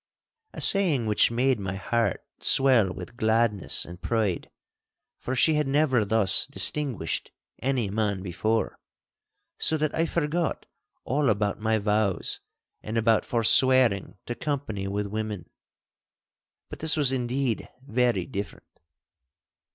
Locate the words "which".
1.05-1.29